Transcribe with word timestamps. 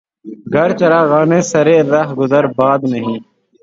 گر 0.53 0.69
چراغانِ 0.79 1.31
سرِ 1.49 1.67
رہ 1.91 2.03
گزرِ 2.19 2.45
باد 2.57 2.79
نہیں 2.91 3.19